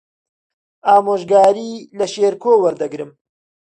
ئامۆژگاری 0.87 1.71
لە 1.97 2.05
شێرکۆ 2.13 2.53
وەردەگرم. 2.63 3.11